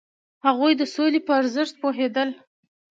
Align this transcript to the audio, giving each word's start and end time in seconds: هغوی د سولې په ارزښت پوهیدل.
هغوی 0.47 0.73
د 0.77 0.81
سولې 0.93 1.19
په 1.27 1.31
ارزښت 1.39 1.75
پوهیدل. 1.81 2.29